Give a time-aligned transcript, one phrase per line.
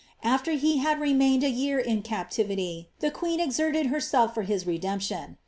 [0.23, 5.37] After he had remained a year in ity, the queen exerted herself for his redemption.